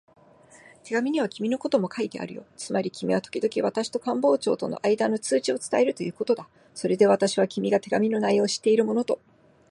[0.83, 2.43] 手紙には君のことも書いてあるよ。
[2.57, 6.49] つまり君はときどき私と官房長とのあいだの通知を伝えるということだ。
[6.73, 9.19] それで私は、君が手紙の内容を知っているものと